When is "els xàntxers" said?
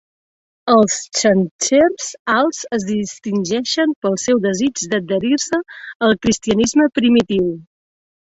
0.75-2.05